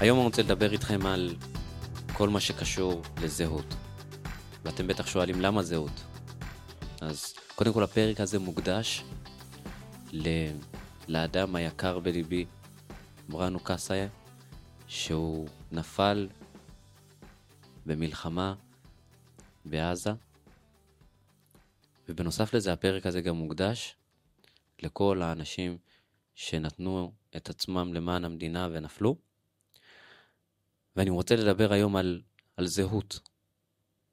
היום 0.00 0.18
אני 0.18 0.26
רוצה 0.26 0.42
לדבר 0.42 0.72
איתכם 0.72 1.06
על 1.06 1.34
כל 2.12 2.28
מה 2.28 2.40
שקשור 2.40 3.02
לזהות. 3.22 3.74
ואתם 4.64 4.86
בטח 4.86 5.06
שואלים 5.06 5.40
למה 5.40 5.62
זהות. 5.62 6.02
אז 7.00 7.34
קודם 7.54 7.72
כל 7.72 7.82
הפרק 7.82 8.20
הזה 8.20 8.38
מוקדש 8.38 9.04
ל... 10.12 10.28
לאדם 11.08 11.56
היקר 11.56 11.98
בליבי, 11.98 12.46
בראנו 13.28 13.60
קאסיה, 13.60 14.08
שהוא 14.88 15.48
נפל 15.72 16.28
במלחמה 17.86 18.54
בעזה. 19.64 20.10
ובנוסף 22.08 22.54
לזה 22.54 22.72
הפרק 22.72 23.06
הזה 23.06 23.20
גם 23.20 23.36
מוקדש 23.36 23.96
לכל 24.82 25.22
האנשים 25.22 25.78
שנתנו 26.34 27.12
את 27.36 27.50
עצמם 27.50 27.94
למען 27.94 28.24
המדינה 28.24 28.68
ונפלו. 28.72 29.29
ואני 30.96 31.10
רוצה 31.10 31.36
לדבר 31.36 31.72
היום 31.72 31.96
על, 31.96 32.22
על 32.56 32.66
זהות. 32.66 33.20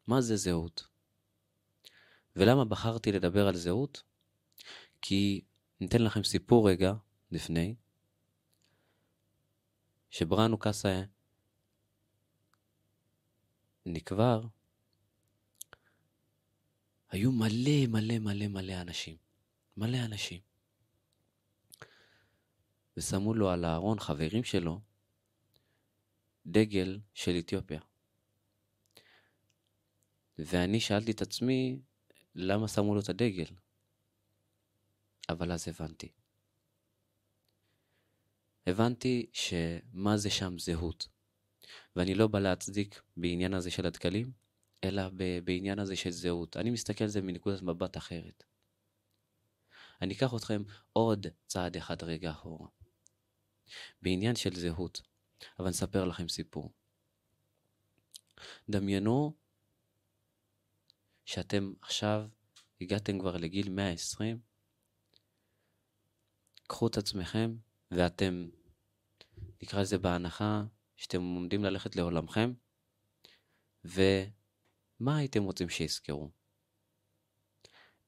מה 0.08 0.22
זה 0.22 0.36
זהות? 0.36 0.88
ולמה 2.36 2.66
בחרתי 2.66 3.12
לדבר 3.12 3.48
על 3.48 3.55
זהות? 3.55 4.03
כי 5.02 5.41
ניתן 5.81 6.02
לכם 6.02 6.23
סיפור 6.23 6.70
רגע 6.70 6.94
לפני, 7.31 7.76
שבראנו 10.09 10.58
קאסה 10.58 11.03
נקבר, 13.86 14.41
היו 17.09 17.31
מלא 17.31 17.88
מלא 17.88 18.20
מלא 18.20 18.48
מלא 18.48 18.81
אנשים. 18.81 19.17
מלא 19.78 19.98
אנשים. 20.05 20.41
ושמו 22.97 23.34
לו 23.34 23.50
על 23.50 23.66
הארון 23.66 24.00
חברים 24.00 24.44
שלו 24.44 24.80
דגל 26.48 27.00
של 27.14 27.36
אתיופיה. 27.40 27.80
ואני 30.38 30.80
שאלתי 30.80 31.12
את 31.12 31.22
עצמי, 31.22 31.80
למה 32.36 32.67
שמו 32.67 32.95
לו 32.95 33.02
את 33.02 33.09
הדגל? 33.09 33.45
אבל 35.30 35.52
אז 35.52 35.68
הבנתי. 35.68 36.12
הבנתי 38.68 39.30
שמה 39.34 40.18
זה 40.18 40.30
שם 40.30 40.59
זהות. 40.59 41.08
ואני 41.95 42.16
לא 42.16 42.28
בא 42.28 42.40
להצדיק 42.40 43.02
בעניין 43.18 43.53
הזה 43.53 43.72
של 43.72 43.86
הדגלים, 43.86 44.31
אלא 44.84 45.03
בעניין 45.44 45.80
הזה 45.80 45.95
של 45.95 46.12
זהות. 46.12 46.58
אני 46.58 46.70
מסתכל 46.70 47.03
על 47.03 47.09
זה 47.09 47.22
מנקודת 47.22 47.62
מבט 47.62 47.98
אחרת. 47.98 48.44
אני 50.02 50.14
אקח 50.14 50.34
אתכם 50.36 50.64
עוד 50.94 51.28
צעד 51.48 51.78
אחד 51.78 52.03
רגע 52.03 52.31
אחורה. 52.31 52.68
בעניין 54.02 54.36
של 54.36 54.56
זהות, 54.56 55.02
אבל 55.59 55.69
נספר 55.69 56.05
לכם 56.05 56.27
סיפור. 56.27 56.71
דמיינו 58.69 59.33
שאתם 61.25 61.73
עכשיו 61.81 62.27
הגעתם 62.81 63.19
כבר 63.19 63.38
לגיל 63.38 63.69
120, 63.69 64.39
קחו 66.67 66.88
את 66.88 66.97
עצמכם 66.97 67.55
ואתם, 67.91 68.49
נקרא 69.61 69.81
לזה 69.81 69.97
בהנחה, 69.97 70.63
שאתם 70.95 71.21
עומדים 71.21 71.63
ללכת 71.63 71.95
לעולמכם, 71.95 72.53
ומה 73.85 75.17
הייתם 75.17 75.44
רוצים 75.44 75.69
שיזכרו? 75.69 76.31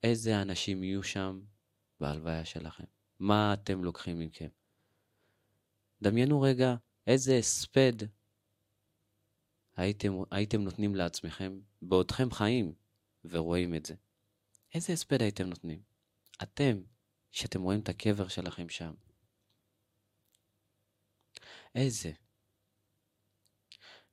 איזה 0.04 0.42
אנשים 0.42 0.84
יהיו 0.84 1.04
שם 1.04 1.42
בהלוויה 2.00 2.46
שלכם? 2.46 2.84
מה 3.20 3.54
אתם 3.54 3.84
לוקחים 3.84 4.20
מכם? 4.20 4.48
דמיינו 6.02 6.42
רגע 6.42 6.76
איזה 7.08 7.38
הספד 7.38 7.94
הייתם, 9.76 10.14
הייתם 10.32 10.62
נותנים 10.62 10.96
לעצמכם 10.96 11.60
בעודכם 11.82 12.32
חיים 12.32 12.74
ורואים 13.26 13.76
את 13.76 13.86
זה. 13.86 13.96
איזה 14.74 14.94
הספד 14.94 15.22
הייתם 15.22 15.46
נותנים? 15.46 15.84
אתם, 16.44 16.82
שאתם 17.32 17.62
רואים 17.62 17.80
את 17.80 17.90
הקבר 17.90 18.28
שלכם 18.28 18.70
שם. 18.70 18.94
איזה. 21.76 22.12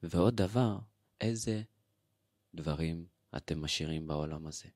ועוד 0.02 0.36
דבר, 0.36 0.78
איזה 1.20 1.62
דברים 2.54 3.06
אתם 3.36 3.62
משאירים 3.62 4.06
בעולם 4.06 4.46
הזה. 4.46 4.68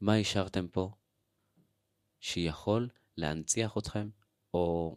מה 0.00 0.14
השארתם 0.14 0.68
פה 0.68 0.94
שיכול 2.20 2.88
להנציח 3.16 3.78
אתכם, 3.78 4.10
או 4.54 4.96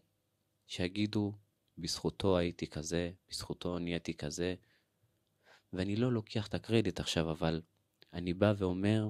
שיגידו, 0.68 1.38
בזכותו 1.78 2.38
הייתי 2.38 2.68
כזה, 2.68 3.12
בזכותו 3.30 3.80
נהייתי 3.80 4.14
כזה, 4.14 4.56
ואני 5.74 5.96
לא 5.96 6.12
לוקח 6.12 6.48
את 6.48 6.54
הקרדיט 6.54 7.00
עכשיו, 7.00 7.32
אבל 7.32 7.62
אני 8.14 8.34
בא 8.34 8.54
ואומר, 8.58 9.10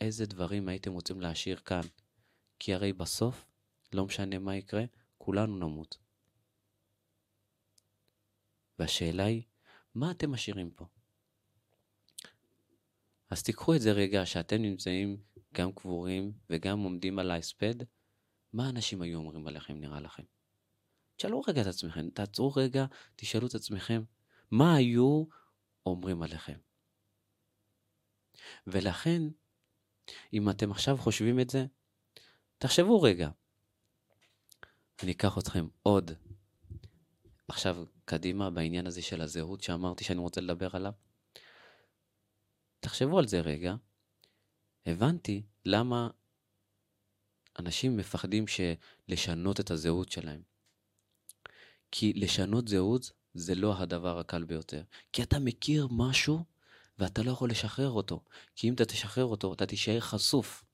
איזה 0.00 0.26
דברים 0.26 0.68
הייתם 0.68 0.92
רוצים 0.92 1.20
להשאיר 1.20 1.56
כאן? 1.56 1.80
כי 2.58 2.74
הרי 2.74 2.92
בסוף, 2.92 3.46
לא 3.92 4.06
משנה 4.06 4.38
מה 4.38 4.56
יקרה, 4.56 4.84
כולנו 5.18 5.56
נמות. 5.56 5.98
והשאלה 8.78 9.24
היא, 9.24 9.42
מה 9.94 10.10
אתם 10.10 10.30
משאירים 10.30 10.70
פה? 10.70 10.86
אז 13.30 13.42
תיקחו 13.42 13.74
את 13.74 13.80
זה 13.80 13.92
רגע 13.92 14.26
שאתם 14.26 14.62
נמצאים 14.62 15.22
גם 15.54 15.72
קבורים 15.72 16.32
וגם 16.50 16.78
עומדים 16.78 17.18
על 17.18 17.30
ההספד, 17.30 17.74
מה 18.52 18.68
אנשים 18.68 19.02
היו 19.02 19.18
אומרים 19.18 19.46
עליכם 19.46 19.80
נראה 19.80 20.00
לכם? 20.00 20.22
תשאלו 21.16 21.40
רגע 21.48 21.62
את 21.62 21.66
עצמכם, 21.66 22.10
תעצרו 22.10 22.52
רגע, 22.56 22.86
תשאלו 23.16 23.46
את 23.46 23.54
עצמכם, 23.54 24.02
מה 24.50 24.74
היו 24.74 25.24
אומרים 25.86 26.22
עליכם? 26.22 26.58
ולכן, 28.66 29.22
אם 30.32 30.50
אתם 30.50 30.70
עכשיו 30.70 30.96
חושבים 30.96 31.40
את 31.40 31.50
זה, 31.50 31.66
תחשבו 32.58 33.02
רגע. 33.02 33.30
אני 35.02 35.12
אקח 35.12 35.38
אתכם 35.38 35.66
עוד 35.82 36.10
עכשיו 37.48 37.84
קדימה 38.04 38.50
בעניין 38.50 38.86
הזה 38.86 39.02
של 39.02 39.20
הזהות 39.20 39.62
שאמרתי 39.62 40.04
שאני 40.04 40.20
רוצה 40.20 40.40
לדבר 40.40 40.68
עליו. 40.72 40.92
תחשבו 42.80 43.18
על 43.18 43.26
זה 43.26 43.40
רגע. 43.40 43.74
הבנתי 44.86 45.42
למה 45.64 46.10
אנשים 47.58 47.96
מפחדים 47.96 48.44
לשנות 49.08 49.60
את 49.60 49.70
הזהות 49.70 50.12
שלהם. 50.12 50.55
כי 51.98 52.12
לשנות 52.12 52.68
זהות 52.68 53.10
זה 53.34 53.54
לא 53.54 53.78
הדבר 53.78 54.18
הקל 54.18 54.44
ביותר. 54.44 54.82
כי 55.12 55.22
אתה 55.22 55.38
מכיר 55.38 55.88
משהו 55.90 56.44
ואתה 56.98 57.22
לא 57.22 57.30
יכול 57.30 57.50
לשחרר 57.50 57.90
אותו. 57.90 58.24
כי 58.56 58.68
אם 58.68 58.74
אתה 58.74 58.84
תשחרר 58.84 59.24
אותו, 59.24 59.52
אתה 59.52 59.66
תישאר 59.66 60.00
חשוף. 60.00 60.64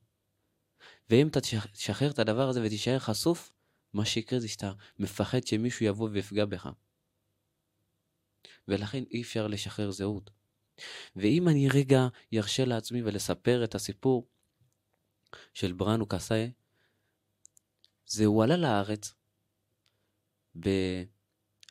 ואם 1.09 1.27
אתה 1.27 1.39
תשחרר 1.73 2.11
את 2.11 2.19
הדבר 2.19 2.49
הזה 2.49 2.61
ותישאר 2.65 2.99
חשוף, 2.99 3.53
מה 3.93 4.05
שיקרה 4.05 4.39
זה 4.39 4.47
שאתה 4.47 4.71
מפחד 4.99 5.47
שמישהו 5.47 5.85
יבוא 5.85 6.09
ויפגע 6.11 6.45
בך. 6.45 6.69
ולכן 8.67 9.03
אי 9.11 9.21
אפשר 9.21 9.47
לשחרר 9.47 9.91
זהות. 9.91 10.29
ואם 11.15 11.47
אני 11.49 11.69
רגע 11.69 12.07
ירשה 12.31 12.65
לעצמי 12.65 13.03
ולספר 13.03 13.63
את 13.63 13.75
הסיפור 13.75 14.27
של 15.53 15.73
בראנו 15.73 16.05
קסאי, 16.05 16.51
זה 18.05 18.25
הוא 18.25 18.43
עלה 18.43 18.57
לארץ 18.57 19.13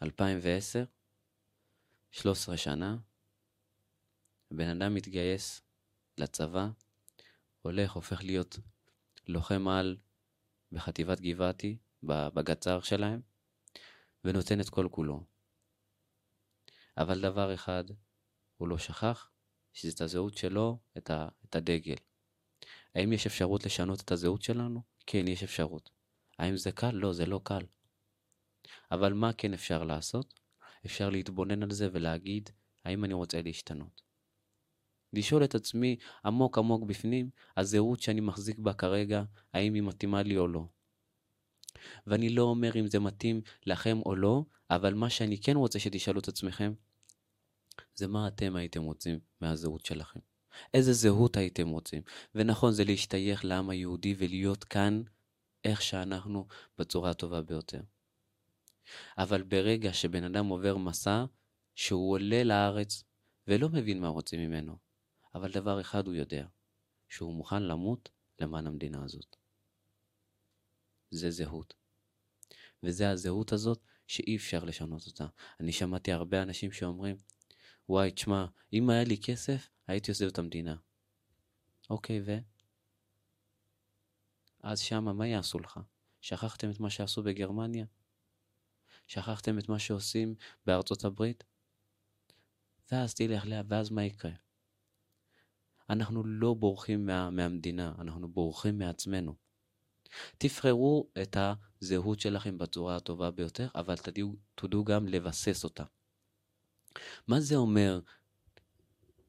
ב-2010, 0.03 0.87
13 2.11 2.57
שנה, 2.57 2.97
הבן 4.51 4.69
אדם 4.69 4.95
מתגייס 4.95 5.63
לצבא, 6.19 6.69
הולך, 7.63 7.93
הופך 7.93 8.23
להיות 8.25 8.59
לוחם 9.29 9.69
על 9.69 9.97
בחטיבת 10.73 11.21
גבעתי, 11.21 11.79
בגצר 12.03 12.81
שלהם, 12.81 13.21
ונותן 14.25 14.61
את 14.61 14.69
כל 14.69 14.89
כולו. 14.91 15.25
אבל 16.97 17.21
דבר 17.21 17.55
אחד 17.55 17.85
הוא 18.57 18.69
לא 18.69 18.79
שכח, 18.79 19.31
שזה 19.73 19.93
את 19.95 20.01
הזהות 20.01 20.37
שלו, 20.37 20.79
את, 20.99 21.11
ה, 21.11 21.29
את 21.45 21.57
הדגל. 21.57 21.97
האם 22.95 23.13
יש 23.13 23.27
אפשרות 23.27 23.67
לשנות 23.67 24.01
את 24.01 24.13
הזהות 24.13 24.43
שלנו? 24.43 24.83
כן, 25.07 25.29
יש 25.29 25.43
אפשרות. 25.43 25.91
האם 26.39 26.57
זה 26.57 26.73
קל? 26.73 26.91
לא, 26.91 27.13
זה 27.13 27.27
לא 27.27 27.41
קל. 27.45 27.63
אבל 28.91 29.13
מה 29.13 29.33
כן 29.33 29.55
אפשר 29.55 29.85
לעשות? 29.85 30.41
אפשר 30.87 31.11
להתבונן 31.11 31.63
על 31.63 31.71
זה 31.71 31.89
ולהגיד, 31.93 32.51
האם 32.85 33.05
אני 33.05 33.15
רוצה 33.15 33.43
להשתנות? 33.43 34.03
לשאול 35.13 35.45
את 35.45 35.55
עצמי 35.55 35.97
עמוק 36.25 36.59
עמוק 36.59 36.85
בפנים, 36.85 37.31
הזהות 37.57 38.01
שאני 38.01 38.21
מחזיק 38.21 38.59
בה 38.59 38.73
כרגע, 38.73 39.23
האם 39.53 39.75
היא 39.75 39.83
מתאימה 39.83 40.23
לי 40.23 40.37
או 40.37 40.49
לא. 40.49 40.65
ואני 42.07 42.31
לא 42.31 42.43
אומר 42.43 42.77
אם 42.81 42.87
זה 42.87 42.99
מתאים 42.99 43.41
לכם 43.67 43.99
או 44.07 44.17
לא, 44.17 44.45
אבל 44.71 44.95
מה 44.95 45.11
שאני 45.11 45.39
כן 45.39 45.57
רוצה 45.57 45.79
שתשאלו 45.79 46.21
את 46.21 46.29
עצמכם, 46.29 46.73
זה 47.95 48.07
מה 48.07 48.29
אתם 48.29 48.57
הייתם 48.57 48.83
רוצים 48.83 49.19
מהזהות 49.41 49.87
שלכם. 49.87 50.21
איזה 50.75 50.93
זהות 50.93 51.37
הייתם 51.37 51.69
רוצים. 51.69 52.03
ונכון, 52.35 52.73
זה 52.73 52.85
להשתייך 52.85 53.45
לעם 53.45 53.71
היהודי 53.71 54.15
ולהיות 54.19 54.65
כאן 54.65 55.03
איך 55.65 55.83
שאנחנו 55.83 56.47
בצורה 56.79 57.11
הטובה 57.11 57.43
ביותר. 57.43 57.81
אבל 59.19 59.43
ברגע 59.43 59.93
שבן 59.93 60.25
אדם 60.25 60.47
עובר 60.47 60.77
מסע, 60.77 61.25
שהוא 61.75 62.13
עולה 62.13 62.45
לארץ 62.45 63.05
ולא 63.47 63.69
מבין 63.69 64.01
מה 64.01 64.09
רוצים 64.09 64.41
ממנו, 64.41 64.77
אבל 65.35 65.53
דבר 65.53 65.81
אחד 65.81 66.07
הוא 66.07 66.15
יודע, 66.15 66.47
שהוא 67.09 67.35
מוכן 67.35 67.63
למות 67.63 68.09
למען 68.39 68.67
המדינה 68.67 69.05
הזאת. 69.05 69.37
זה 71.11 71.31
זהות. 71.31 71.75
וזה 72.83 73.11
הזהות 73.11 73.53
הזאת 73.53 73.81
שאי 74.07 74.37
אפשר 74.37 74.65
לשנות 74.65 75.07
אותה. 75.07 75.27
אני 75.61 75.73
שמעתי 75.73 76.13
הרבה 76.13 76.43
אנשים 76.43 76.73
שאומרים, 76.73 77.17
וואי, 77.89 78.11
תשמע, 78.11 78.47
אם 78.73 78.91
היה 78.91 79.05
לי 79.05 79.17
כסף, 79.23 79.69
הייתי 79.87 80.11
עוזב 80.11 80.27
את 80.27 80.39
המדינה. 80.39 80.77
אוקיי, 81.91 82.21
ו? 82.27 82.39
אז 84.63 84.81
שמה, 84.81 85.13
מה 85.13 85.27
יעשו 85.27 85.59
לך? 85.59 85.81
שכחתם 86.21 86.71
את 86.71 86.81
מה 86.81 86.91
שעשו 86.91 87.23
בגרמניה? 87.23 87.87
שכחתם 89.07 89.59
את 89.59 89.69
מה 89.69 89.79
שעושים 89.79 90.35
בארצות 90.67 91.05
הברית? 91.05 91.45
ואז 92.93 93.15
תלך 93.15 93.47
לה, 93.47 93.63
ואז 93.69 93.91
מה 93.91 94.05
יקרה? 94.05 94.33
אנחנו 95.91 96.25
לא 96.25 96.55
בורחים 96.55 97.07
מה, 97.07 97.31
מהמדינה, 97.31 97.95
אנחנו 97.99 98.29
בורחים 98.29 98.79
מעצמנו. 98.79 99.35
תבחרו 100.39 101.09
את 101.23 101.37
הזהות 101.37 102.21
שלכם 102.21 102.59
בצורה 102.59 102.97
הטובה 102.97 103.31
ביותר, 103.31 103.69
אבל 103.75 103.97
תדעו, 103.97 104.37
תדעו 104.55 104.85
גם 104.85 105.09
לבסס 105.09 105.65
אותה. 105.65 105.85
מה 107.29 107.41
זה 107.41 107.57
אומר 107.57 108.01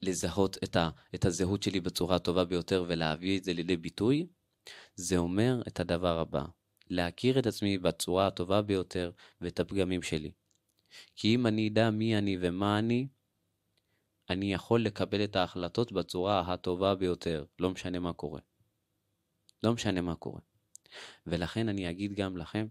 לזהות 0.02 0.58
את, 0.64 0.76
ה, 0.76 0.90
את 1.16 1.26
הזהות 1.26 1.64
שלי 1.64 1.80
בצורה 1.80 2.16
הטובה 2.16 2.46
ביותר 2.46 2.86
ולהביא 2.88 3.40
את 3.40 3.44
זה 3.44 3.54
לידי 3.54 3.78
ביטוי? 3.78 4.28
זה 4.96 5.18
אומר 5.18 5.62
את 5.68 5.80
הדבר 5.80 6.20
הבא, 6.20 6.46
להכיר 6.90 7.40
את 7.40 7.48
עצמי 7.48 7.78
בצורה 7.78 8.28
הטובה 8.28 8.62
ביותר 8.62 9.12
ואת 9.42 9.60
הפגמים 9.60 10.02
שלי. 10.02 10.32
כי 11.16 11.36
אם 11.36 11.48
אני 11.48 11.70
אדע 11.70 11.90
מי 11.90 12.18
אני 12.18 12.38
ומה 12.42 12.80
אני, 12.80 13.08
אני 14.30 14.54
יכול 14.54 14.84
לקבל 14.84 15.24
את 15.24 15.36
ההחלטות 15.36 15.92
בצורה 15.92 16.54
הטובה 16.54 16.96
ביותר, 16.96 17.46
לא 17.60 17.70
משנה 17.70 18.00
מה 18.00 18.14
קורה. 18.14 18.42
לא 19.64 19.74
משנה 19.74 20.02
מה 20.02 20.16
קורה. 20.16 20.42
ולכן 21.28 21.70
אני 21.70 21.90
אגיד 21.90 22.14
גם 22.14 22.38
לכם, 22.38 22.68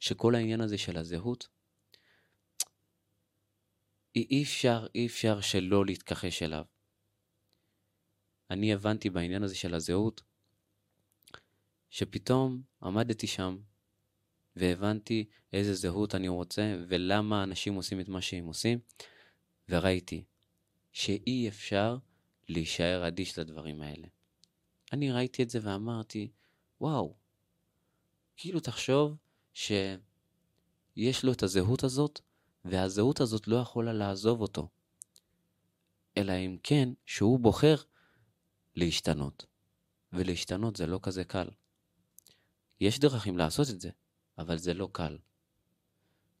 שכל 0.00 0.34
העניין 0.34 0.60
הזה 0.60 0.78
של 0.78 0.96
הזהות, 0.96 1.48
אי 4.16 4.42
אפשר, 4.42 4.86
אי 4.94 5.06
אפשר 5.06 5.40
שלא 5.40 5.86
להתכחש 5.86 6.42
אליו. 6.42 6.64
אני 8.50 8.72
הבנתי 8.72 9.10
בעניין 9.10 9.42
הזה 9.42 9.54
של 9.54 9.74
הזהות, 9.74 10.22
שפתאום 11.90 12.62
עמדתי 12.82 13.26
שם 13.26 13.58
והבנתי 14.56 15.24
איזה 15.52 15.74
זהות 15.74 16.14
אני 16.14 16.28
רוצה 16.28 16.76
ולמה 16.88 17.42
אנשים 17.42 17.74
עושים 17.74 18.00
את 18.00 18.08
מה 18.08 18.22
שהם 18.22 18.46
עושים, 18.46 18.78
וראיתי 19.68 20.24
שאי 20.92 21.48
אפשר 21.48 21.96
להישאר 22.48 23.08
אדיש 23.08 23.38
לדברים 23.38 23.82
האלה. 23.82 24.08
אני 24.92 25.12
ראיתי 25.12 25.42
את 25.42 25.50
זה 25.50 25.58
ואמרתי, 25.62 26.30
וואו, 26.80 27.14
כאילו 28.36 28.60
תחשוב 28.60 29.16
שיש 29.52 31.24
לו 31.24 31.32
את 31.32 31.42
הזהות 31.42 31.84
הזאת, 31.84 32.20
והזהות 32.64 33.20
הזאת 33.20 33.48
לא 33.48 33.56
יכולה 33.56 33.92
לעזוב 33.92 34.40
אותו. 34.40 34.68
אלא 36.16 36.32
אם 36.32 36.56
כן 36.62 36.88
שהוא 37.06 37.40
בוחר 37.40 37.76
להשתנות. 38.76 39.46
ולהשתנות 40.12 40.76
זה 40.76 40.86
לא 40.86 41.00
כזה 41.02 41.24
קל. 41.24 41.48
יש 42.80 42.98
דרכים 42.98 43.38
לעשות 43.38 43.70
את 43.70 43.80
זה, 43.80 43.90
אבל 44.38 44.58
זה 44.58 44.74
לא 44.74 44.88
קל. 44.92 45.18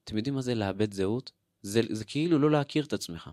אתם 0.04 0.16
יודעים 0.16 0.34
מה 0.34 0.42
זה 0.42 0.54
לאבד 0.54 0.92
זהות? 0.92 1.32
זה, 1.62 1.80
זה 1.90 2.04
כאילו 2.04 2.38
לא 2.38 2.50
להכיר 2.50 2.84
את 2.84 2.92
עצמך. 2.92 3.30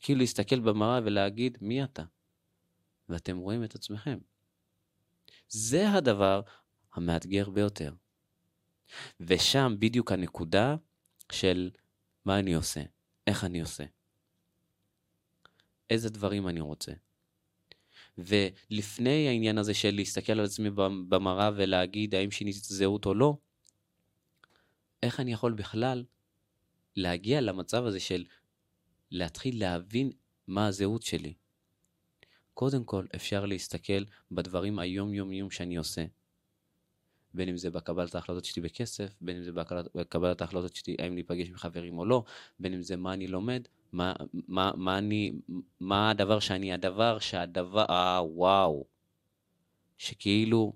כאילו 0.00 0.20
להסתכל 0.20 0.60
במראה 0.60 1.00
ולהגיד 1.04 1.58
מי 1.60 1.84
אתה. 1.84 2.04
ואתם 3.08 3.38
רואים 3.38 3.64
את 3.64 3.74
עצמכם. 3.74 4.18
זה 5.48 5.90
הדבר 5.90 6.40
המאתגר 6.92 7.50
ביותר. 7.50 7.94
ושם 9.20 9.76
בדיוק 9.78 10.12
הנקודה 10.12 10.76
של 11.32 11.70
מה 12.24 12.38
אני 12.38 12.54
עושה, 12.54 12.80
איך 13.26 13.44
אני 13.44 13.60
עושה, 13.60 13.84
איזה 15.90 16.10
דברים 16.10 16.48
אני 16.48 16.60
רוצה. 16.60 16.92
ולפני 18.18 19.28
העניין 19.28 19.58
הזה 19.58 19.74
של 19.74 19.94
להסתכל 19.94 20.32
על 20.32 20.44
עצמי 20.44 20.70
במראה 21.08 21.50
ולהגיד 21.56 22.14
האם 22.14 22.30
שיניתי 22.30 22.58
את 22.58 22.70
הזהות 22.70 23.06
או 23.06 23.14
לא, 23.14 23.36
איך 25.02 25.20
אני 25.20 25.32
יכול 25.32 25.52
בכלל 25.52 26.04
להגיע 26.96 27.40
למצב 27.40 27.84
הזה 27.84 28.00
של 28.00 28.24
להתחיל 29.10 29.60
להבין 29.60 30.12
מה 30.46 30.66
הזהות 30.66 31.02
שלי. 31.02 31.34
קודם 32.54 32.84
כל, 32.84 33.06
אפשר 33.16 33.46
להסתכל 33.46 34.04
בדברים 34.30 34.78
היומיומיים 34.78 35.50
שאני 35.50 35.76
עושה. 35.76 36.04
בין 37.34 37.48
אם 37.48 37.56
זה 37.56 37.70
בקבלת 37.70 38.14
ההחלטות 38.14 38.44
שלי 38.44 38.62
בכסף, 38.62 39.14
בין 39.20 39.36
אם 39.36 39.42
זה 39.42 39.52
בקבלת 39.94 40.40
ההחלטות 40.40 40.76
שלי 40.76 40.96
האם 40.98 41.14
להיפגש 41.14 41.48
עם 41.48 41.56
חברים 41.56 41.98
או 41.98 42.04
לא, 42.04 42.24
בין 42.58 42.74
אם 42.74 42.82
זה 42.82 42.96
מה 42.96 43.12
אני 43.12 43.26
לומד, 43.26 43.62
מה, 43.92 44.12
מה, 44.48 44.72
מה 44.76 44.98
אני, 44.98 45.32
מה 45.80 46.10
הדבר 46.10 46.40
שאני, 46.40 46.72
הדבר 46.72 47.18
שהדבר, 47.18 47.84
אה, 47.90 48.20
וואו, 48.24 48.84
שכאילו 49.98 50.72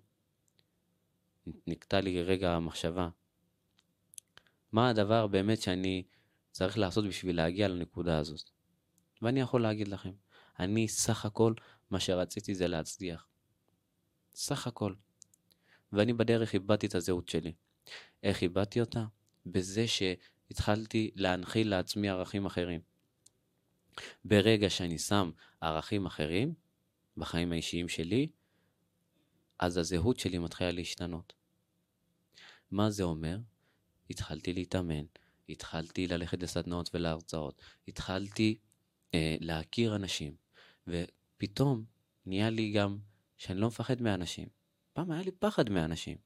נקטע 1.66 2.00
לי 2.00 2.22
רגע 2.22 2.52
המחשבה. 2.52 3.08
מה 4.72 4.88
הדבר 4.88 5.26
באמת 5.26 5.60
שאני 5.60 6.02
צריך 6.50 6.78
לעשות 6.78 7.04
בשביל 7.04 7.36
להגיע 7.36 7.68
לנקודה 7.68 8.18
הזאת? 8.18 8.50
ואני 9.22 9.40
יכול 9.40 9.62
להגיד 9.62 9.88
לכם, 9.88 10.12
אני 10.58 10.88
סך 10.88 11.24
הכל, 11.24 11.54
מה 11.90 12.00
שרציתי 12.00 12.54
זה 12.54 12.68
להצליח. 12.68 13.26
סך 14.34 14.66
הכל. 14.66 14.94
ואני 15.92 16.12
בדרך 16.12 16.54
איבדתי 16.54 16.86
את 16.86 16.94
הזהות 16.94 17.28
שלי. 17.28 17.52
איך 18.22 18.42
איבדתי 18.42 18.80
אותה? 18.80 19.04
בזה 19.46 19.84
שהתחלתי 19.88 21.10
להנחיל 21.14 21.70
לעצמי 21.70 22.08
ערכים 22.08 22.46
אחרים. 22.46 22.80
ברגע 24.24 24.70
שאני 24.70 24.98
שם 24.98 25.30
ערכים 25.60 26.06
אחרים 26.06 26.54
בחיים 27.16 27.52
האישיים 27.52 27.88
שלי, 27.88 28.28
אז 29.58 29.76
הזהות 29.76 30.18
שלי 30.18 30.38
מתחילה 30.38 30.70
להשתנות. 30.70 31.32
מה 32.70 32.90
זה 32.90 33.02
אומר? 33.02 33.38
התחלתי 34.10 34.52
להתאמן, 34.52 35.04
התחלתי 35.48 36.06
ללכת 36.06 36.42
לסדנאות 36.42 36.90
ולהרצאות, 36.94 37.62
התחלתי 37.88 38.58
אה, 39.14 39.36
להכיר 39.40 39.96
אנשים, 39.96 40.36
ופתאום 40.88 41.84
נהיה 42.26 42.50
לי 42.50 42.72
גם 42.72 42.98
שאני 43.36 43.60
לא 43.60 43.66
מפחד 43.66 44.02
מאנשים. 44.02 44.48
פעם 44.92 45.10
היה 45.10 45.22
לי 45.22 45.30
פחד 45.30 45.70
מאנשים. 45.70 46.16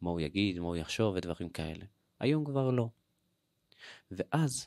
מה 0.00 0.10
הוא 0.10 0.20
יגיד, 0.20 0.58
מה 0.58 0.66
הוא 0.66 0.76
יחשוב 0.76 1.14
ודברים 1.14 1.48
כאלה. 1.48 1.84
היום 2.20 2.44
כבר 2.44 2.70
לא. 2.70 2.88
ואז, 4.10 4.66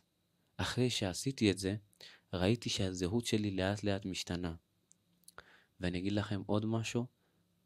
אחרי 0.57 0.89
שעשיתי 0.89 1.51
את 1.51 1.57
זה, 1.57 1.75
ראיתי 2.33 2.69
שהזהות 2.69 3.25
שלי 3.25 3.51
לאט 3.51 3.83
לאט 3.83 4.05
משתנה. 4.05 4.55
ואני 5.79 5.97
אגיד 5.97 6.13
לכם 6.13 6.41
עוד 6.45 6.65
משהו, 6.65 7.05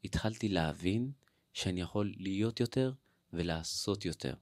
התחלתי 0.04 0.48
להבין 0.48 1.12
שאני 1.52 1.80
יכול 1.80 2.14
להיות 2.16 2.60
יותר 2.60 2.92
ולעשות 3.32 4.04
יותר. 4.04 4.34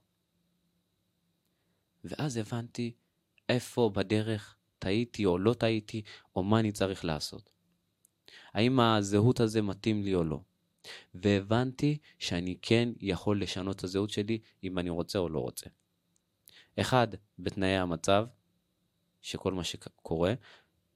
ואז 2.03 2.37
הבנתי 2.37 2.93
איפה 3.49 3.91
בדרך 3.93 4.55
טעיתי 4.79 5.25
או 5.25 5.37
לא 5.37 5.53
טעיתי, 5.53 6.01
או 6.35 6.43
מה 6.43 6.59
אני 6.59 6.71
צריך 6.71 7.05
לעשות. 7.05 7.49
האם 8.53 8.79
הזהות 8.79 9.39
הזה 9.39 9.61
מתאים 9.61 10.03
לי 10.03 10.15
או 10.15 10.23
לא. 10.23 10.41
והבנתי 11.13 11.97
שאני 12.19 12.57
כן 12.61 12.89
יכול 12.99 13.41
לשנות 13.41 13.75
את 13.75 13.83
הזהות 13.83 14.09
שלי 14.09 14.39
אם 14.63 14.79
אני 14.79 14.89
רוצה 14.89 15.19
או 15.19 15.29
לא 15.29 15.39
רוצה. 15.39 15.69
אחד, 16.79 17.07
בתנאי 17.39 17.77
המצב, 17.77 18.25
שכל 19.25 19.53
מה 19.53 19.63
שקורה, 19.63 20.33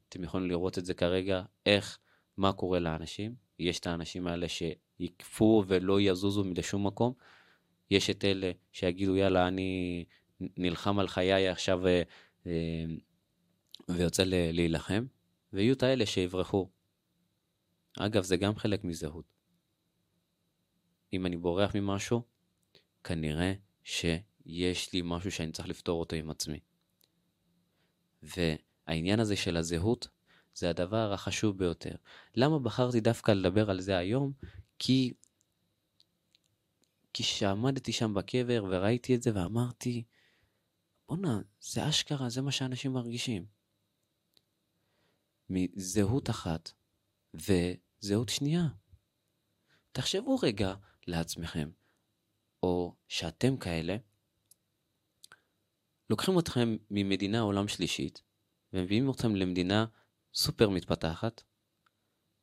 אתם 0.09 0.24
יכולים 0.24 0.50
לראות 0.50 0.77
את 0.77 0.86
זה 0.86 0.93
כרגע, 0.93 1.41
איך, 1.65 2.00
מה 2.38 2.53
קורה 2.53 2.79
לאנשים. 2.79 3.36
יש 3.59 3.79
את 3.79 3.88
האנשים 3.88 4.27
האלה 4.27 4.48
שיקפו 4.50 5.63
ולא 5.67 6.01
יזוזו 6.01 6.43
לשום 6.55 6.88
מקום. 6.88 7.13
יש 7.91 8.09
את 8.09 8.25
אלה 8.25 8.51
שיגידו, 8.71 9.15
יאללה, 9.15 9.48
אני 9.48 10.05
נלחם 10.39 11.00
על 11.00 11.07
חיי 11.07 11.48
עכשיו 11.48 11.88
אה, 11.88 12.01
אה, 12.48 12.86
ויוצא 13.89 14.24
להילחם, 14.27 15.05
ויהיו 15.53 15.74
את 15.74 15.83
האלה 15.83 16.05
שיברחו. 16.05 16.69
אגב, 18.00 18.24
זה 18.24 18.38
גם 18.38 18.55
חלק 18.55 18.83
מזהות. 18.83 19.25
אם 21.13 21.25
אני 21.25 21.38
בורח 21.38 21.75
ממשהו, 21.75 22.21
כנראה 23.03 23.53
שיש 23.83 24.93
לי 24.93 25.01
משהו 25.03 25.31
שאני 25.31 25.51
צריך 25.51 25.67
לפתור 25.67 26.00
אותו 26.00 26.15
עם 26.15 26.29
עצמי. 26.29 26.59
והעניין 28.24 29.20
הזה 29.20 29.36
של 29.36 29.58
הזהות 29.58 30.08
זה 30.54 30.70
הדבר 30.70 31.14
החשוב 31.14 31.58
ביותר. 31.58 31.96
למה 32.36 32.60
בחרתי 32.60 33.00
דווקא 33.00 33.32
לדבר 33.32 33.70
על 33.70 33.82
זה 33.82 33.98
היום? 33.98 34.32
כי 34.80 35.14
כשעמדתי 37.14 37.92
שם 37.92 38.14
בקבר 38.14 38.66
וראיתי 38.70 39.16
את 39.16 39.24
זה 39.24 39.32
ואמרתי, 39.36 40.04
בואנה, 41.08 41.42
זה 41.62 41.90
אשכרה, 41.90 42.30
זה 42.30 42.42
מה 42.42 42.52
שאנשים 42.52 42.94
מרגישים. 42.94 43.46
מזהות 45.50 46.30
אחת 46.30 46.72
וזהות 47.34 48.30
שנייה. 48.30 48.68
תחשבו 49.92 50.40
רגע 50.44 50.76
לעצמכם, 51.08 51.70
או 52.64 52.96
שאתם 53.08 53.58
כאלה, 53.58 53.98
לוקחים 56.10 56.39
אתכם 56.39 56.78
ממדינה 56.92 57.39
עולם 57.39 57.68
שלישית, 57.68 58.22
ומביאים 58.74 59.12
אתכם 59.12 59.36
למדינה 59.36 59.86
סופר 60.34 60.70
מתפתחת, 60.70 61.44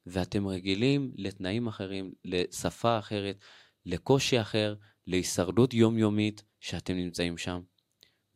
ואתם 0.07 0.47
רגילים 0.47 1.13
לתנאים 1.17 1.67
אחרים, 1.67 2.15
לשפה 2.25 2.99
אחרת, 2.99 3.39
לקושי 3.87 4.41
אחר, 4.41 4.75
להישרדות 5.07 5.75
יומיומית 5.75 6.45
שאתם 6.61 6.95
נמצאים 6.95 7.39
שם, 7.39 7.61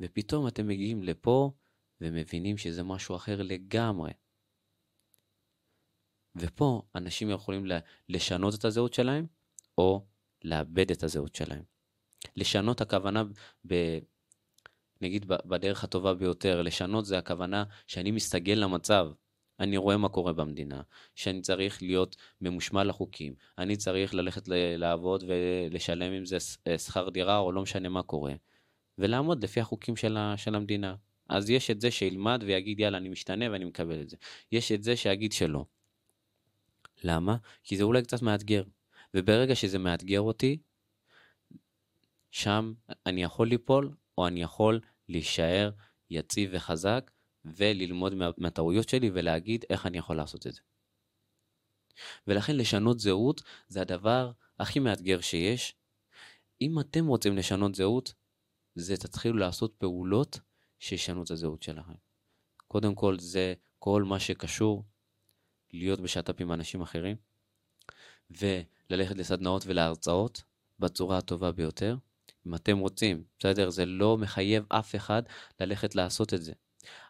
ופתאום 0.00 0.48
אתם 0.48 0.66
מגיעים 0.66 1.02
לפה 1.02 1.52
ומבינים 2.00 2.58
שזה 2.58 2.82
משהו 2.82 3.16
אחר 3.16 3.42
לגמרי. 3.42 4.12
ופה 6.36 6.82
אנשים 6.94 7.30
יכולים 7.30 7.66
לשנות 8.08 8.54
את 8.54 8.64
הזהות 8.64 8.94
שלהם, 8.94 9.26
או 9.78 10.06
לאבד 10.44 10.90
את 10.90 11.02
הזהות 11.02 11.34
שלהם. 11.34 11.62
לשנות 12.36 12.80
הכוונה, 12.80 13.24
ב, 13.66 13.98
נגיד 15.00 15.26
בדרך 15.28 15.84
הטובה 15.84 16.14
ביותר, 16.14 16.62
לשנות 16.62 17.06
זה 17.06 17.18
הכוונה 17.18 17.64
שאני 17.86 18.10
מסתגל 18.10 18.54
למצב. 18.54 19.08
אני 19.60 19.76
רואה 19.76 19.96
מה 19.96 20.08
קורה 20.08 20.32
במדינה, 20.32 20.80
שאני 21.14 21.40
צריך 21.40 21.82
להיות 21.82 22.16
ממושמע 22.40 22.84
לחוקים, 22.84 23.34
אני 23.58 23.76
צריך 23.76 24.14
ללכת 24.14 24.42
לעבוד 24.76 25.24
ולשלם 25.26 26.12
עם 26.12 26.24
זה 26.24 26.38
אה, 26.66 26.78
שכר 26.78 27.08
דירה 27.08 27.38
או 27.38 27.52
לא 27.52 27.62
משנה 27.62 27.88
מה 27.88 28.02
קורה, 28.02 28.34
ולעמוד 28.98 29.44
לפי 29.44 29.60
החוקים 29.60 29.96
של, 29.96 30.16
ה, 30.16 30.36
של 30.36 30.54
המדינה. 30.54 30.94
אז 31.28 31.50
יש 31.50 31.70
את 31.70 31.80
זה 31.80 31.90
שילמד 31.90 32.42
ויגיד 32.46 32.80
יאללה 32.80 32.98
אני 32.98 33.08
משתנה 33.08 33.44
ואני 33.52 33.64
מקבל 33.64 34.00
את 34.00 34.08
זה. 34.10 34.16
יש 34.52 34.72
את 34.72 34.82
זה 34.82 34.96
שיגיד 34.96 35.32
שלא. 35.32 35.64
למה? 37.04 37.36
כי 37.64 37.76
זה 37.76 37.84
אולי 37.84 38.02
קצת 38.02 38.22
מאתגר. 38.22 38.62
וברגע 39.14 39.54
שזה 39.54 39.78
מאתגר 39.78 40.20
אותי, 40.20 40.58
שם 42.30 42.72
אני 43.06 43.22
יכול 43.22 43.48
ליפול, 43.48 43.90
או 44.18 44.26
אני 44.26 44.42
יכול 44.42 44.80
להישאר 45.10 45.70
יציב 46.10 46.50
וחזק, 46.52 47.10
וללמוד 47.44 48.14
מה, 48.14 48.30
מהטעויות 48.38 48.88
שלי 48.88 49.10
ולהגיד 49.14 49.64
איך 49.70 49.86
אני 49.86 49.98
יכול 49.98 50.16
לעשות 50.16 50.46
את 50.46 50.52
זה. 50.52 50.60
ולכן 52.26 52.56
לשנות 52.56 53.00
זהות 53.00 53.42
זה 53.68 53.80
הדבר 53.80 54.32
הכי 54.58 54.78
מאתגר 54.78 55.20
שיש. 55.20 55.76
אם 56.60 56.80
אתם 56.80 57.06
רוצים 57.06 57.36
לשנות 57.36 57.74
זהות, 57.74 58.14
זה 58.74 58.96
תתחילו 58.96 59.36
לעשות 59.36 59.74
פעולות 59.78 60.40
שישנו 60.78 61.22
את 61.22 61.30
הזהות 61.30 61.62
שלכם. 61.62 61.92
קודם 62.68 62.94
כל 62.94 63.18
זה 63.18 63.54
כל 63.78 64.02
מה 64.02 64.20
שקשור 64.20 64.84
להיות 65.72 66.00
בשת"פ 66.00 66.40
עם 66.40 66.52
אנשים 66.52 66.82
אחרים, 66.82 67.16
וללכת 68.30 69.16
לסדנאות 69.16 69.62
ולהרצאות 69.66 70.42
בצורה 70.78 71.18
הטובה 71.18 71.52
ביותר. 71.52 71.96
אם 72.46 72.54
אתם 72.54 72.78
רוצים, 72.78 73.24
בסדר? 73.38 73.70
זה 73.70 73.86
לא 73.86 74.18
מחייב 74.18 74.64
אף 74.68 74.96
אחד 74.96 75.22
ללכת 75.60 75.94
לעשות 75.94 76.34
את 76.34 76.42
זה. 76.42 76.52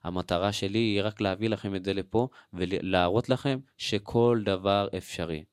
המטרה 0.03 0.53
שלי 0.53 0.79
היא 0.79 1.03
רק 1.03 1.21
להביא 1.21 1.49
לכם 1.49 1.75
את 1.75 1.85
זה 1.85 1.95
לפה 1.95 2.29
ולהראות 2.53 3.29
לכם 3.29 3.59
שכל 3.77 4.43
דבר 4.45 4.89
אפשרי. 4.97 5.45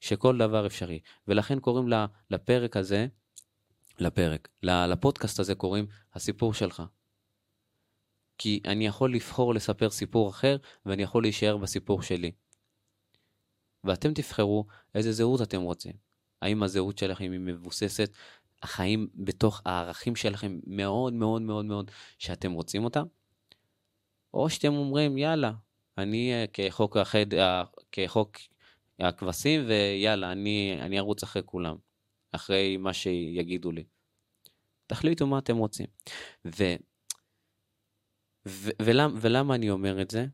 שכל 0.00 0.38
דבר 0.38 0.66
אפשרי. 0.66 1.00
ולכן 1.28 1.60
קוראים 1.60 1.88
לפרק 2.30 2.76
הזה, 2.76 3.06
לפרק, 3.98 4.48
לפודקאסט 4.62 5.38
הזה 5.38 5.54
קוראים 5.54 5.86
הסיפור 6.14 6.54
שלך. 6.54 6.82
כי 8.38 8.60
אני 8.64 8.86
יכול 8.86 9.14
לבחור 9.14 9.54
לספר 9.54 9.90
סיפור 9.90 10.30
אחר, 10.30 10.56
ואני 10.86 11.02
יכול 11.02 11.22
להישאר 11.22 11.56
בסיפור 11.56 12.02
שלי. 12.02 12.32
ואתם 13.84 14.14
תבחרו 14.14 14.66
איזה 14.94 15.12
זהות 15.12 15.42
אתם 15.42 15.60
רוצים. 15.60 15.92
האם 16.42 16.62
הזהות 16.62 16.98
שלכם 16.98 17.32
היא 17.32 17.40
מבוססת 17.40 18.12
החיים 18.62 19.08
בתוך 19.14 19.62
הערכים 19.64 20.16
שלכם 20.16 20.58
מאוד 20.66 21.12
מאוד 21.12 21.42
מאוד 21.42 21.64
מאוד 21.64 21.90
שאתם 22.18 22.52
רוצים 22.52 22.84
אותם? 22.84 23.04
או 24.34 24.50
שאתם 24.50 24.74
אומרים 24.74 25.18
יאללה, 25.18 25.52
אני 25.98 26.32
אה, 26.32 26.44
כחוק, 26.52 26.96
החד, 26.96 27.34
אה, 27.34 27.64
כחוק 27.92 28.36
הכבשים 28.98 29.64
ויאללה, 29.68 30.32
אני, 30.32 30.78
אני 30.80 30.98
ארוץ 30.98 31.22
אחרי 31.22 31.42
כולם, 31.44 31.76
אחרי 32.32 32.76
מה 32.76 32.92
שיגידו 32.92 33.72
לי. 33.72 33.84
תחליטו 34.86 35.26
מה 35.26 35.38
אתם 35.38 35.56
רוצים. 35.56 35.86
ו, 36.46 36.64
ו, 38.48 38.70
ולמ, 38.82 39.18
ולמה 39.20 39.54
אני 39.54 39.70
אומר 39.70 40.02
את 40.02 40.10
זה? 40.10 40.26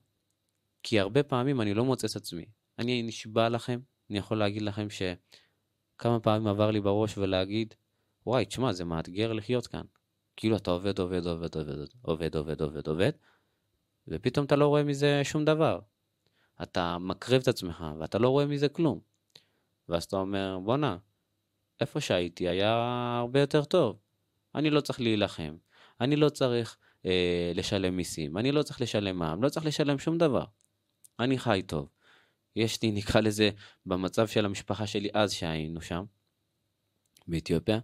כי 0.83 1.01
הרבה 1.01 1.23
פעמים 1.23 1.61
אני 1.61 1.75
לא 1.75 1.85
מוצא 1.85 2.07
את 2.07 2.17
עצמי. 2.17 2.45
אני 2.79 3.03
נשבע 3.03 3.49
לכם, 3.49 3.81
אני 4.11 4.19
יכול 4.19 4.39
להגיד 4.39 4.63
לכם 4.63 4.87
שכמה 4.91 6.21
פעמים 6.21 6.47
עבר 6.47 6.71
לי 6.71 6.81
בראש 6.81 7.19
ולהגיד, 7.19 7.75
וואי, 8.27 8.45
תשמע, 8.45 8.73
זה 8.73 8.85
מאתגר 8.85 9.33
לחיות 9.33 9.67
כאן. 9.67 9.85
כאילו 10.37 10.57
אתה 10.57 10.71
עובד, 10.71 10.99
עובד, 10.99 11.27
עובד, 11.27 11.57
עובד, 11.57 11.75
עובד, 12.03 12.37
עובד, 12.37 12.61
עובד, 12.61 12.89
עובד, 12.89 13.13
ופתאום 14.09 14.47
אתה 14.47 14.57
לא 14.57 14.67
רואה 14.67 14.83
מזה 14.83 15.21
שום 15.25 15.45
דבר. 15.45 15.81
אתה 16.63 16.99
מקריב 16.99 17.43
את 17.43 17.49
עצמך, 17.49 17.85
ואתה 17.99 18.19
לא 18.19 18.29
רואה 18.29 18.47
מזה 18.47 18.69
כלום. 18.69 19.01
ואז 19.89 20.05
אתה 20.05 20.17
אומר, 20.17 20.59
בואנה, 20.65 20.99
איפה 21.81 22.01
שהייתי 22.01 22.49
היה 22.49 22.75
הרבה 23.19 23.41
יותר 23.41 23.65
טוב. 23.65 23.99
אני 24.55 24.71
לא 24.71 24.81
צריך 24.81 25.01
להילחם, 25.01 25.57
אני 26.01 26.17
לא 26.17 26.29
צריך 26.29 26.77
אה, 27.07 27.53
לשלם 27.55 27.97
מיסים, 27.97 28.39
אני 28.39 28.53
לא 28.53 28.63
צריך 28.63 28.81
לשלם 28.81 29.19
מע"מ, 29.19 29.43
לא 29.43 29.49
צריך 29.49 29.67
לשלם 29.67 29.99
שום 29.99 30.19
דבר. 30.19 30.45
אני 31.21 31.39
חי 31.39 31.63
טוב. 31.67 31.89
יש 32.57 32.83
לי, 32.83 32.93
נקרא 32.99 33.21
לזה, 33.21 33.51
במצב 33.87 34.27
של 34.27 34.45
המשפחה 34.45 34.87
שלי 34.87 35.09
אז 35.15 35.33
שהיינו 35.33 35.81
שם, 35.81 36.05
באתיופיה, 37.29 37.79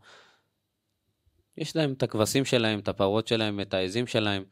יש 1.58 1.76
להם 1.76 1.92
את 1.92 2.02
הכבשים 2.02 2.44
שלהם, 2.44 2.78
את 2.78 2.88
הפרות 2.88 3.28
שלהם, 3.28 3.60
את 3.60 3.74
העזים 3.74 4.06
שלהם. 4.06 4.44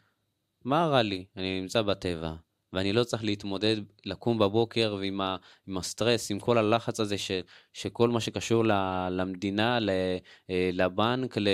מה 0.64 0.86
רע 0.86 1.02
לי? 1.02 1.24
אני 1.36 1.60
נמצא 1.60 1.82
בטבע, 1.82 2.34
ואני 2.72 2.92
לא 2.92 3.04
צריך 3.04 3.24
להתמודד, 3.24 3.76
לקום 4.06 4.38
בבוקר 4.38 4.96
ועם 5.00 5.20
ה, 5.20 5.36
עם 5.66 5.78
הסטרס, 5.78 6.30
עם 6.30 6.38
כל 6.38 6.58
הלחץ 6.58 7.00
הזה 7.00 7.18
ש, 7.18 7.30
שכל 7.72 8.08
מה 8.08 8.20
שקשור 8.20 8.64
ל, 8.64 8.72
למדינה, 9.10 9.80
ל, 9.80 9.90
אה, 10.50 10.70
לבנק, 10.72 11.38
ל, 11.38 11.48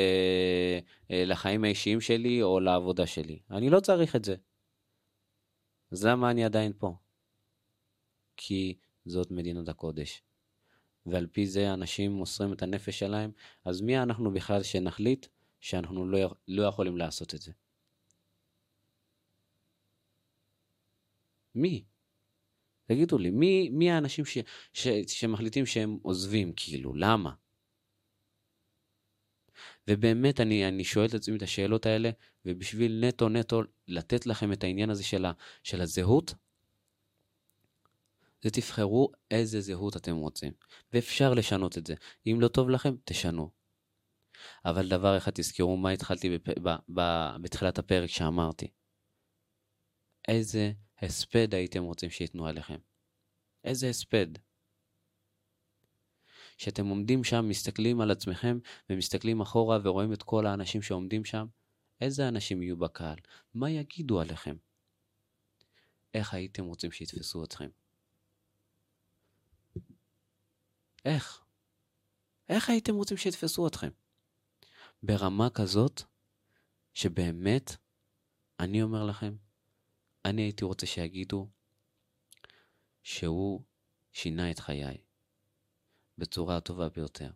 אה, 1.11 1.25
לחיים 1.26 1.64
האישיים 1.64 2.00
שלי 2.00 2.42
או 2.42 2.61
לעבודה 2.61 3.07
שלי. 3.07 3.38
אני 3.50 3.71
לא 3.71 3.80
צריך 3.80 4.16
את 4.16 4.25
זה. 4.25 4.37
אז 5.92 6.04
למה 6.07 6.30
אני 6.30 6.45
עדיין 6.45 6.73
פה? 6.78 6.95
כי 8.37 8.75
זאת 9.07 9.30
מדינת 9.30 9.69
הקודש. 9.69 10.23
ועל 11.07 11.26
פי 11.26 11.47
זה 11.47 11.73
אנשים 11.73 12.12
מוסרים 12.12 12.52
את 12.52 12.62
הנפש 12.62 12.99
שלהם, 12.99 13.30
אז 13.64 13.80
מי 13.80 13.99
אנחנו 13.99 14.33
בכלל 14.33 14.62
שנחליט 14.62 15.26
שאנחנו 15.60 16.06
לא, 16.06 16.34
לא 16.48 16.62
יכולים 16.62 16.96
לעשות 16.96 17.34
את 17.34 17.42
זה? 17.42 17.52
מי? 21.54 21.84
תגידו 22.86 23.18
לי, 23.18 23.30
מי, 23.30 23.68
מי 23.68 23.90
האנשים 23.90 24.24
ש, 24.24 24.38
ש, 24.72 24.88
שמחליטים 25.06 25.66
שהם 25.66 25.98
עוזבים, 26.02 26.52
כאילו, 26.56 26.94
למה? 26.94 27.34
ובאמת 29.88 30.40
אני, 30.40 30.68
אני 30.68 30.84
שואל 30.84 31.06
את 31.06 31.14
עצמי 31.14 31.36
את 31.36 31.42
השאלות 31.42 31.86
האלה, 31.86 32.10
ובשביל 32.44 33.04
נטו 33.04 33.28
נטו 33.28 33.62
לתת 33.88 34.26
לכם 34.26 34.52
את 34.52 34.64
העניין 34.64 34.90
הזה 34.90 35.04
של, 35.04 35.24
ה, 35.24 35.32
של 35.62 35.80
הזהות, 35.80 36.34
זה 38.42 38.50
תבחרו 38.50 39.12
איזה 39.30 39.60
זהות 39.60 39.96
אתם 39.96 40.16
רוצים. 40.16 40.52
ואפשר 40.92 41.34
לשנות 41.34 41.78
את 41.78 41.86
זה. 41.86 41.94
אם 42.26 42.38
לא 42.40 42.48
טוב 42.48 42.70
לכם, 42.70 42.94
תשנו. 43.04 43.59
אבל 44.64 44.88
דבר 44.88 45.16
אחד 45.16 45.32
תזכרו 45.35 45.76
מה 45.76 45.90
התחלתי 45.90 46.38
בפ... 46.38 46.49
ב... 46.62 46.68
ב... 46.94 47.00
בתחילת 47.42 47.78
הפרק 47.78 48.11
שאמרתי. 48.11 48.68
איזה 50.28 50.73
הספד 50.99 51.54
הייתם 51.54 51.82
רוצים 51.82 52.11
שייתנו 52.11 52.47
עליכם? 52.47 52.78
איזה 53.64 53.88
הספד? 53.88 54.26
שאתם 56.56 56.87
עומדים 56.87 57.25
שם, 57.25 57.49
מסתכלים 57.49 58.00
על 58.00 58.11
עצמכם 58.11 58.59
ומסתכלים 58.90 59.40
אחורה 59.40 59.78
ורואים 59.82 60.12
את 60.12 60.23
כל 60.23 60.47
האנשים 60.47 60.82
שעומדים 60.82 61.25
שם, 61.25 61.47
איזה 62.00 62.28
אנשים 62.28 62.62
יהיו 62.62 62.76
בקהל? 62.76 63.18
מה 63.54 63.70
יגידו 63.70 64.20
עליכם? 64.20 64.56
איך 66.14 66.35
הייתם 66.35 66.64
רוצים 66.64 66.92
שיתפסו 66.92 67.44
אתכם? 67.44 67.68
איך? 71.04 71.44
איך 72.49 72.70
הייתם 72.70 72.94
רוצים 72.94 73.16
שיתפסו 73.16 73.66
אתכם? 73.66 73.90
ברמה 75.02 75.50
כזאת, 75.50 76.02
שבאמת, 76.95 77.76
אני 78.61 78.83
אומר 78.83 79.04
לכם, 79.04 79.37
אני 80.25 80.42
הייתי 80.42 80.64
רוצה 80.64 80.87
שיגידו 80.87 81.49
שהוא 83.02 83.62
שינה 84.12 84.50
את 84.50 84.59
חיי 84.59 84.99
בצורה 86.19 86.57
הטובה 86.57 86.88
ביותר. 86.88 87.30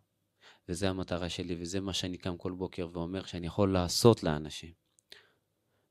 וזה 0.69 0.89
המטרה 0.89 1.29
שלי, 1.29 1.55
וזה 1.61 1.79
מה 1.79 1.93
שאני 1.93 2.17
קם 2.17 2.37
כל 2.37 2.51
בוקר 2.51 2.89
ואומר 2.93 3.25
שאני 3.25 3.47
יכול 3.47 3.73
לעשות 3.73 4.23
לאנשים. 4.23 4.73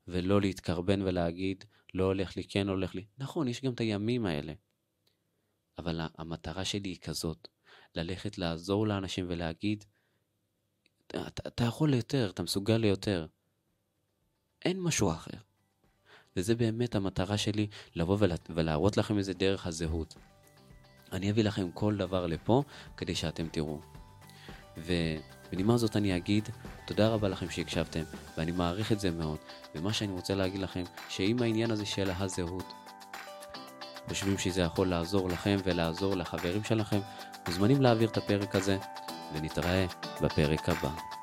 ולא 0.07 0.41
להתקרבן 0.41 1.01
ולהגיד, 1.01 1.65
לא 1.93 2.03
הולך 2.03 2.37
לי, 2.37 2.43
כן 2.47 2.69
הולך 2.69 2.95
לי. 2.95 3.05
נכון, 3.17 3.47
יש 3.47 3.61
גם 3.61 3.73
את 3.73 3.79
הימים 3.79 4.25
האלה. 4.25 4.53
אבל 5.77 6.01
המטרה 6.17 6.65
שלי 6.65 6.89
היא 6.89 6.99
כזאת, 6.99 7.47
ללכת 7.95 8.37
לעזור 8.37 8.87
לאנשים 8.87 9.25
ולהגיד, 9.29 9.85
אתה, 11.07 11.47
אתה 11.47 11.63
יכול 11.63 11.91
ליותר, 11.91 12.29
אתה 12.33 12.43
מסוגל 12.43 12.77
ליותר. 12.77 13.25
אין 14.65 14.79
משהו 14.79 15.11
אחר. 15.11 15.37
וזה 16.37 16.55
באמת 16.55 16.95
המטרה 16.95 17.37
שלי, 17.37 17.67
לבוא 17.95 18.17
ולה, 18.19 18.35
ולהראות 18.49 18.97
לכם 18.97 19.17
איזה 19.17 19.33
דרך 19.33 19.67
הזהות. 19.67 20.15
אני 21.11 21.31
אביא 21.31 21.43
לכם 21.43 21.71
כל 21.71 21.95
דבר 21.97 22.27
לפה, 22.27 22.63
כדי 22.97 23.15
שאתם 23.15 23.47
תראו. 23.47 23.79
ובנימה 24.77 25.77
זאת 25.77 25.95
אני 25.95 26.17
אגיד, 26.17 26.49
תודה 26.87 27.09
רבה 27.09 27.27
לכם 27.27 27.49
שהקשבתם, 27.49 28.03
ואני 28.37 28.51
מעריך 28.51 28.91
את 28.91 28.99
זה 28.99 29.11
מאוד. 29.11 29.37
ומה 29.75 29.93
שאני 29.93 30.11
רוצה 30.11 30.35
להגיד 30.35 30.61
לכם, 30.61 30.83
שאם 31.09 31.41
העניין 31.41 31.71
הזה 31.71 31.85
של 31.85 32.11
הזהות, 32.17 32.73
חושבים 34.07 34.37
שזה 34.37 34.61
יכול 34.61 34.89
לעזור 34.89 35.29
לכם 35.29 35.57
ולעזור 35.63 36.15
לחברים 36.15 36.63
שלכם, 36.63 36.99
מוזמנים 37.47 37.81
להעביר 37.81 38.09
את 38.09 38.17
הפרק 38.17 38.55
הזה, 38.55 38.77
ונתראה 39.33 39.85
בפרק 40.21 40.69
הבא. 40.69 41.14